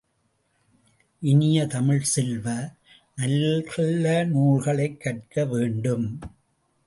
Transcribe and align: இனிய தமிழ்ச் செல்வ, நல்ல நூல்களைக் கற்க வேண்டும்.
இனிய 1.21 1.65
தமிழ்ச் 1.65 2.03
செல்வ, 2.03 2.71
நல்ல 3.15 3.61
நூல்களைக் 4.25 5.01
கற்க 5.01 5.45
வேண்டும். 5.45 6.19